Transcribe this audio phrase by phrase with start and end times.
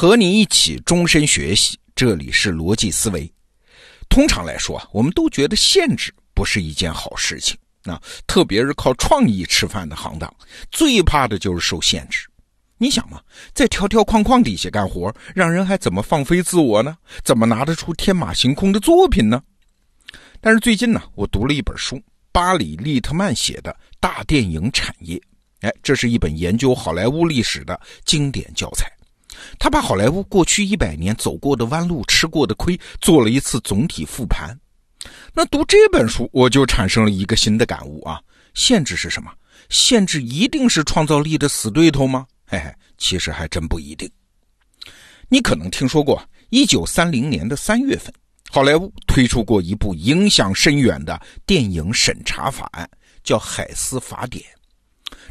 [0.00, 3.28] 和你一起终身学习，这里是逻辑思维。
[4.08, 10.32] 通常来说啊，我们都觉得限制不是一件好事情啊，特别是靠创意吃饭的行当，
[10.70, 12.28] 最怕的就是受限制。
[12.76, 13.20] 你想嘛，
[13.52, 16.96] 在条条框框底下干活，让人还怎么放飞自我呢？
[17.24, 19.42] 怎么拿得出天马行空的作品呢？
[20.40, 25.16] 但是最近呢，我读了一本书，巴里·利特曼写的《大电影产业》。
[25.62, 28.88] 哎，这是一本研究好莱坞历史的经典教材。
[29.58, 34.58] 他把好莱坞过去一百年走过的弯路、吃过的亏做了一次总体复盘。
[35.32, 38.20] 那读这本书，我就产生了一个新的感悟啊：
[38.54, 39.30] 限制是什么？
[39.70, 42.26] 限制一定是创造力的死对头吗？
[42.46, 44.10] 嘿嘿，其实还真不一定。
[45.28, 48.12] 你可能听说过，一九三零年的三月份，
[48.50, 52.88] 好莱坞推出过一部影响深远的电影审查法案，
[53.22, 54.42] 叫《海斯法典》。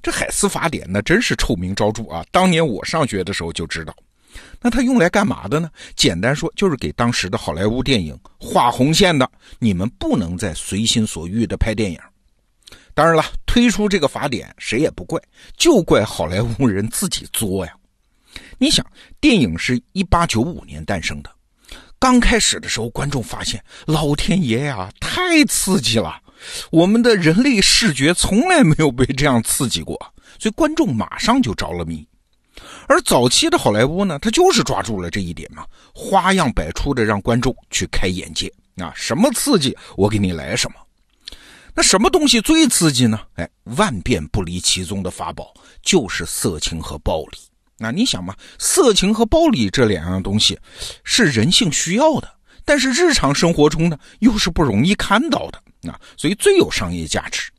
[0.01, 2.25] 这海斯法典那真是臭名昭著啊！
[2.31, 3.95] 当年我上学的时候就知道。
[4.61, 5.69] 那它用来干嘛的呢？
[5.95, 9.30] 简单说，就是给当时的好莱坞电影画红线的。
[9.59, 11.99] 你们不能再随心所欲的拍电影。
[12.94, 15.19] 当然了，推出这个法典谁也不怪，
[15.55, 17.73] 就怪好莱坞人自己作呀。
[18.57, 18.85] 你想，
[19.19, 21.31] 电影是一八九五年诞生的，
[21.97, 26.22] 刚开始的时候，观众发现，老天爷呀，太刺激了。
[26.71, 29.97] 我们的人类视觉从来没有被这样刺激过，
[30.39, 32.05] 所以观众马上就着了迷。
[32.88, 40.77] 而早期的好莱坞呢，他就是抓住了这一点嘛，花样百出的让观众去开眼界啊，什么刺激我给你来什么。
[41.75, 43.19] 那什么东西最刺激呢？
[43.35, 47.38] 哎，万变不离其宗的法宝就是色情和暴力。
[47.77, 50.57] 那你想嘛，色情和暴力这两样东西
[51.03, 52.27] 是人性需要的，
[52.66, 55.61] 但是日常生活中呢，又是不容易看到的。
[55.83, 57.52] 啊，所以最有商业价值。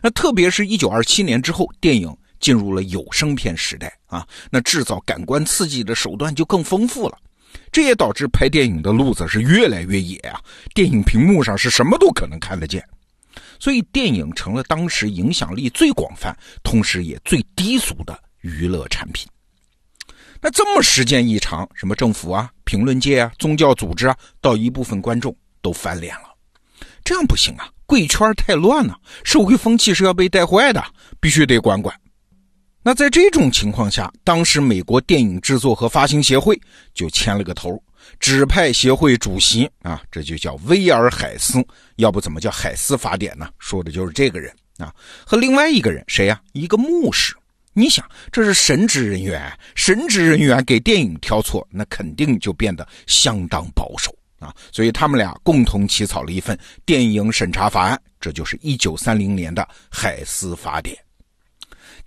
[0.00, 7.18] 那特别是一九二七年之后，电影进入了有声片时代啊，那制造感官刺激的手段就更丰富了。
[7.70, 10.40] 这也导致拍电影的路子是越来越野啊，
[10.74, 12.82] 电影屏幕上是什么都可能看得见。
[13.58, 19.26] 所以电影成了当时影响力最广泛，同时也最低俗的娱乐产品。
[20.40, 26.31] 那这么时间一长，什么政府啊、评论界啊、宗教组织啊，到一部分观众都翻脸了。
[27.04, 27.68] 这样不行啊！
[27.86, 30.82] 贵圈太乱了，社会风气是要被带坏的，
[31.20, 31.94] 必须得管管。
[32.82, 36.58] 那在这种情况下，当时美国电影制作和发行协会
[36.94, 37.80] 就牵了个头，
[38.18, 41.64] 指派协会主席啊，这就叫威尔海斯，
[41.96, 43.48] 要不怎么叫海斯法典呢？
[43.58, 44.92] 说的就是这个人啊，
[45.24, 46.40] 和另外一个人谁呀？
[46.52, 47.34] 一个牧师。
[47.74, 54.14] 你想，这是神职人员，神职人员给电影挑错，那肯定就变得相当保守。
[54.42, 60.98] 啊，所以他们俩共同起草了一份电影审查法案，这就是一九三零年的海斯法典。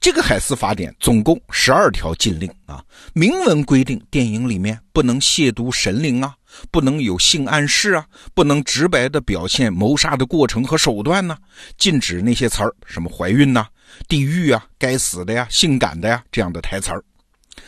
[0.01, 6.35] 这个海斯法典总共十二条禁令啊，明文规定电影里面不能亵渎神灵啊，
[6.69, 11.37] 不能有性暗示啊，不能直白的表现谋杀的过程和手段呢，
[11.77, 13.65] 禁止那些词儿，什么怀孕呐、
[14.09, 17.01] 地狱啊、该死的呀、性感的呀这样的台词儿。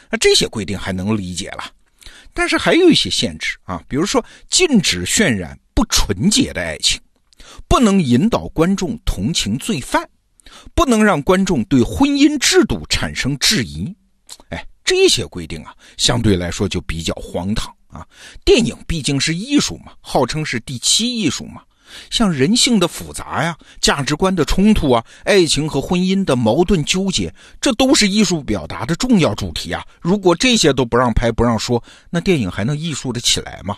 [0.09, 1.63] 那这些规定还能理解了。
[2.37, 7.01] 但是还有一些限制啊，比如说禁止渲染不纯洁的爱情，
[7.67, 10.07] 不能引导观众同情罪犯，
[10.75, 13.91] 不能让观众对婚姻制度产生质疑。
[14.49, 18.05] 哎，这些规定啊，相对来说就比较荒唐啊。
[18.45, 21.63] 电影毕竟是艺术嘛，号称是第七艺术嘛。
[22.09, 29.83] 像人性的复杂呀，价值观的冲突啊，爱情和婚姻的矛盾纠结，这都是艺术表达的重要主题啊。
[30.01, 33.77] 如果这些都不让拍、不让说，那电影还能艺术的起来吗？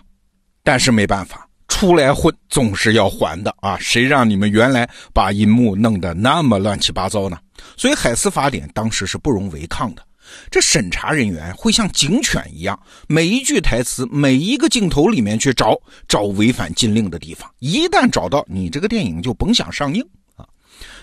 [0.64, 3.78] 但是没办法，出来混总是要还的啊！
[3.80, 7.38] 谁让你们原来把银幕弄得那么乱七八糟呢？
[7.78, 10.04] 所以海斯法典当时是不容违抗的。
[10.52, 17.50] 这审查人员会像警犬一样，每一句台词、每一个镜头里面去找找违反禁令的地方。
[17.60, 20.46] 一旦找到，你这个电影就甭想上映啊！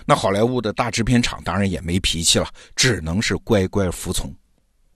[0.05, 4.33] 那好莱坞的大制片厂当然也没脾气了，只能是乖乖服从。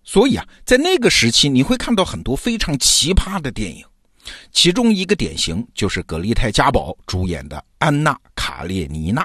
[0.03, 3.85] 所以啊，在那个时期，你会看到很多非常奇葩的电影，
[4.51, 9.23] 其中一个典型就是格丽泰·嘉宝主演的《安娜·卡列尼娜》。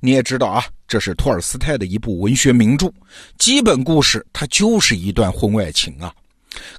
[0.00, 2.90] 你也知道啊，这是托尔斯泰的一部文学名著，
[3.38, 6.12] 基本故事它就是一段婚外情啊。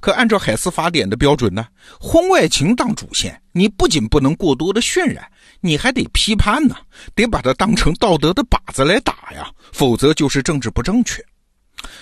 [0.00, 1.66] 可按照海斯法典的标准呢，
[2.00, 5.24] 婚外情当主线，你不仅不能过多的渲染，
[5.60, 6.76] 你还得批判呢，
[7.14, 11.24] 得把它当成道德的靶子来打呀，否则就是政治不正确。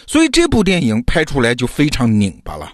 [0.06, 2.72] 所以这部电影拍出来就非常拧巴了。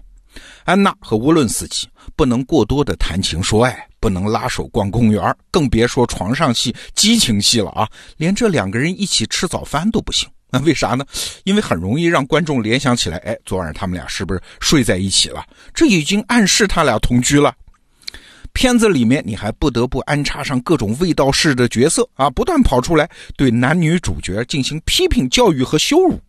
[0.64, 1.86] 安娜和沃伦斯基
[2.16, 7.88] 不能过多的谈情说爱，不能拉手逛公园，更别说床上戏、激情戏了啊！
[8.18, 11.06] 连这两个人一起吃早饭都不行那为啥呢？
[11.44, 15.42] 因为很容易让观众联想起来，哎，昨晚他们俩是不是睡在一起了？
[15.72, 17.54] 这已经暗示他俩同居了。
[18.52, 23.08] 片子里面你还不得不安插上各种味道式的角色啊，不断跑出来
[23.38, 26.20] 对男女主角进行批评教育和羞辱。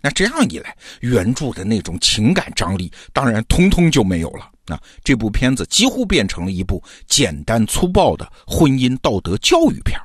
[0.00, 4.48] 那这样一来，原著的那种情感张力当然通通就没有了。
[4.68, 9.98] 那这部片子几乎变成了一部简单粗暴的婚姻道德教育片。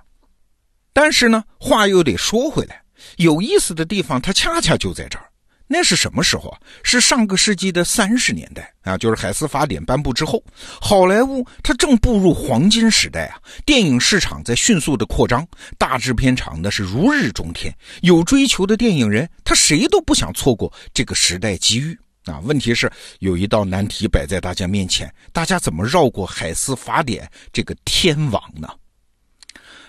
[0.94, 2.82] 但是呢，话又得说回来，
[3.18, 5.26] 有意思的地方它恰恰就在这儿。
[5.66, 6.60] 那是什么时候啊？
[6.84, 10.44] 是上个世纪的三十年代啊，就是《海斯法典》颁布之后，
[10.80, 15.48] 好莱坞它正步入黄金时代啊，电影市场在迅速的扩张，
[15.80, 22.40] 大制片厂那是如日中天，有追求的电影人他谁都不想错过这个时代机遇啊。
[22.44, 28.68] 问题是有一道难题摆在大家面前，大家怎么绕过《海斯法典》这个天网呢？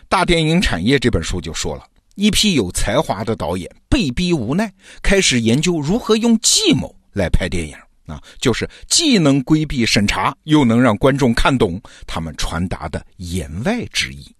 [0.08, 1.84] 大电影产业这本书就说了，
[2.14, 4.72] 一批有才华的导演被逼无奈，
[5.02, 7.74] 开始研究如何用计谋来拍电影
[8.06, 14.30] 啊，就是既能规避审查，又能让观众看懂他们传达的言外之意。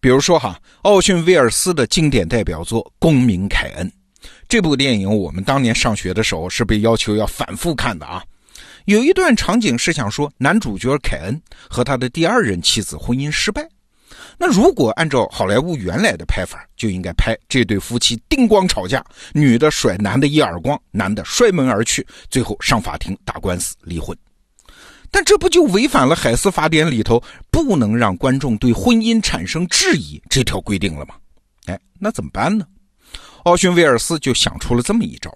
[0.00, 3.88] 比如说哈，奥逊·威尔斯的经典代表作《公民凯恩》
[4.48, 8.22] 这部电影，我们当年上学的时候是被要求要反复看的啊。
[8.84, 13.68] 有一段场景是想说，男主角凯恩和他的第二任妻子婚姻失败。
[14.38, 24.16] 那如果按照好莱坞原来的拍法，就应该拍这对夫妻叮咣吵架，女的甩男的一耳光，男的摔门而去，最后上法庭打官司离婚。
[25.10, 31.14] 但这不就违反了《海斯法典》里头不能让观众对婚姻产生质疑这条规定了吗？
[31.66, 32.66] 哎，那怎么办呢？
[33.44, 35.30] 奥逊·威尔斯就想出了这么一招，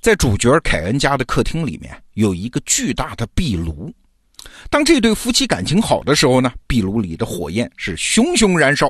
[0.00, 3.92] 在主角凯恩家的客厅里面有一个巨大的壁炉。
[4.70, 8.86] 当这对夫妻感情好的时候呢，壁炉里的火焰是熊熊燃烧；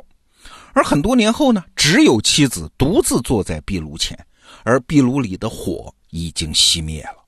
[0.73, 4.19] 而很多年后呢，只有妻子独自坐在壁炉前，
[4.62, 7.25] 而壁炉里的火已经熄灭了。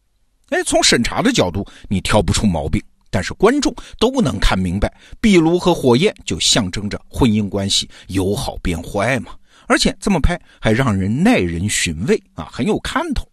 [0.51, 9.33] 哎，从审查的角度你挑不出毛病，但是观众都能看明白，壁炉和火焰就象征着婚姻关系由好变坏嘛。
[9.71, 13.25] 而且这么拍还让人耐人寻味啊，很有看头。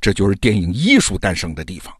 [0.00, 1.92] 这就是电影艺术诞生的地方。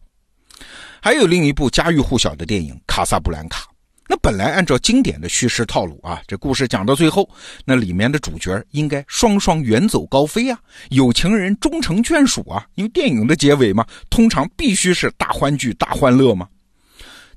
[1.01, 3.63] 还有另一部家喻户晓的电影《卡萨布兰卡》，
[4.07, 7.29] 那本来按照经典的叙事套路啊，这故事讲到最后，
[7.65, 10.57] 那里面的主角应该双双远走高飞啊，
[10.89, 16.47] 有情人终成眷属啊，因为电影的结尾嘛，通常必须是大欢聚、大欢乐嘛。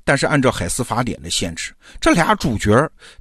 [0.05, 2.71] 但是按照海斯法典的限制，这俩主角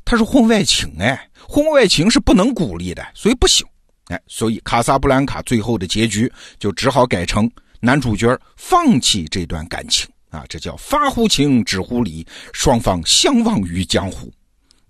[0.04, 3.66] 他是婚外情哎，婚外情是不能鼓励的，所以不行
[4.10, 7.50] 哎，所以《卡萨布兰卡》最后的结局就只好改成
[7.80, 10.08] 男主角放弃这段感情。
[10.30, 14.34] 啊，这叫发乎情，止乎礼，双方相忘于江湖。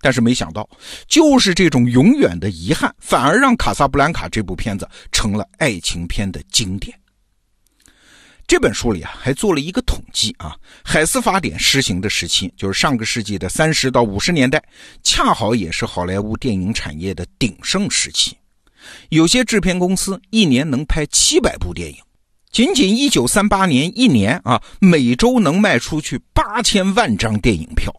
[0.00, 0.66] 但是没想到，
[1.06, 6.98] 就是这种永远的遗憾，反而让《卡萨布兰卡》这部片子成了爱情片的经典。
[8.46, 10.54] 这本书里啊，还做了一个统计啊，
[10.84, 14.62] 海斯法典施行的时期，就是上个世纪的三十到五十年代，
[15.02, 18.36] 恰好也是好莱坞电影产业的鼎盛时期。
[19.08, 21.96] 有些制片公司一年能拍七百部电影。
[22.52, 27.92] 仅仅一九三八年一年啊，每周能卖出去八千万张电影票，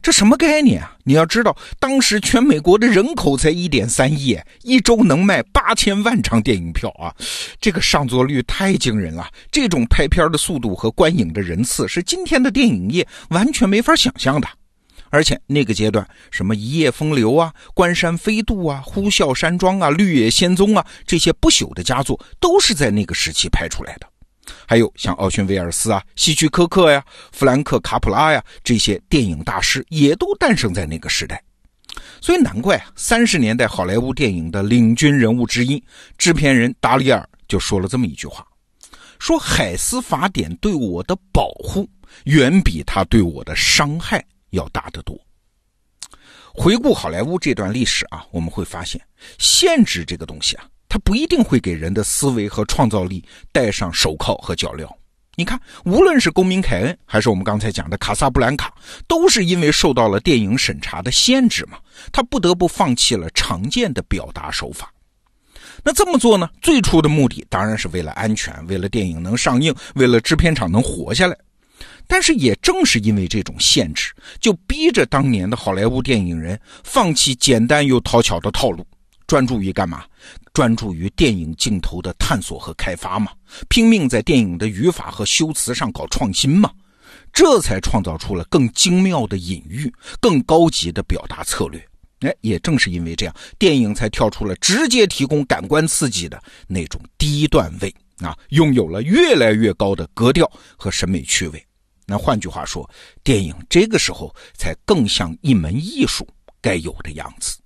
[0.00, 0.96] 这什么概念啊？
[1.04, 7.14] 你要知道，当时全美国的人口才一点三亿，一周能卖八千万张电影票啊，
[7.60, 9.28] 这个上座率太惊人了。
[9.50, 14.48] 这种拍片的速度和观影的人次，是今天的电影业完全没法想象的。
[15.10, 24.06] 而且那个阶段，什么《一夜风流》啊，《关山飞渡》啊，《呼啸山庄》啊，《绿野仙踪》啊，这些不朽的佳作都是在那个时期拍出来的。
[24.66, 31.42] 还有像奥逊·威尔斯啊、希区柯克呀、弗兰克·卡普拉呀这些电影大师，也都诞生在那个时代。
[32.20, 35.82] 所以难怪啊，三十年代好莱坞电影的领军人物之一，
[36.18, 38.46] 制片人达里尔就说了这么一句话：
[39.18, 41.88] 说《海斯法典》对我的保护，
[42.24, 44.24] 远比他对我的伤害。
[44.52, 45.18] 要大得多。
[46.52, 49.00] 回顾好莱坞这段历史啊，我们会发现，
[49.38, 54.86] 限制这个东西啊，它不一定会给人的思维和创造力戴上手铐和脚镣。
[55.36, 58.70] 你看，无论是公民凯恩，还是我们刚才讲的卡萨布兰卡，
[59.08, 61.78] 都是因为受到了电影审查的限制嘛，
[62.12, 64.92] 他不得不放弃了常见的表达手法。
[65.82, 71.34] 那这么做呢，最初的目的当然是为了安全，为了电影能上映，为了制片厂能活下来。
[72.06, 78.86] 但是也正是因为这种限制，就逼着当年的好莱坞电影人放弃简单又讨巧的套路，
[79.32, 80.04] 专注于干嘛？
[80.52, 83.32] 专注于电影镜头的探索和开发嘛，
[83.66, 86.70] 拼命在电影的语法和修辞上搞创新嘛，
[87.32, 91.82] 这才创造出了更精妙的隐喻、更高级的表达策略。
[92.20, 100.46] 哎，也正是因为这样，电影才跳出了直接提供感官刺激的那种低段位啊，拥有了越来越高的格调
[100.76, 101.66] 和审美趣味。
[102.04, 102.86] 那换句话说，
[103.24, 106.28] 电影这个时候才更像一门艺术
[106.60, 107.56] 该有的样子。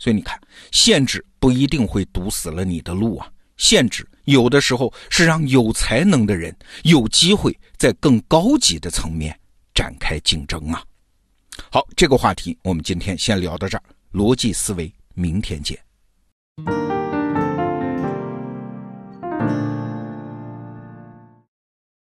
[0.00, 0.40] 所以你看，
[0.72, 9.38] 限制不一定会堵死了你的路啊，限制有的时候是让有才能的人有机会在更高级的层面
[9.74, 10.82] 展开竞争啊。
[11.70, 13.84] 好，这个话题我们今天先聊到这儿。
[14.12, 15.78] 逻辑思维，明天见。